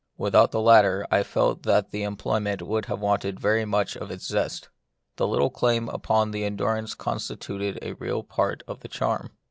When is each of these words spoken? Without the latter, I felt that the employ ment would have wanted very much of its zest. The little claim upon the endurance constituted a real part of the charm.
Without 0.17 0.49
the 0.49 0.61
latter, 0.61 1.05
I 1.11 1.21
felt 1.21 1.61
that 1.61 1.91
the 1.91 2.01
employ 2.01 2.39
ment 2.39 2.63
would 2.63 2.85
have 2.87 2.99
wanted 2.99 3.39
very 3.39 3.65
much 3.65 3.95
of 3.95 4.09
its 4.09 4.25
zest. 4.25 4.67
The 5.17 5.27
little 5.27 5.51
claim 5.51 5.87
upon 5.89 6.31
the 6.31 6.43
endurance 6.43 6.95
constituted 6.95 7.77
a 7.83 7.93
real 7.93 8.23
part 8.23 8.63
of 8.67 8.79
the 8.79 8.87
charm. 8.87 9.29